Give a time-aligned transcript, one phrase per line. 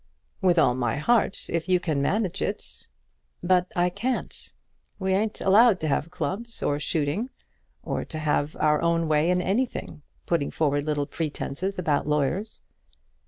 [0.41, 2.87] "With all my heart, if you can manage it."
[3.43, 4.51] "But I can't;
[4.97, 7.29] we ain't allowed to have clubs, or shooting,
[7.83, 12.63] or to have our own way in anything, putting forward little pretences about lawyers."